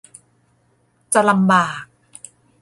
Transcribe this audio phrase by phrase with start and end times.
[1.13, 1.85] จะลำบาก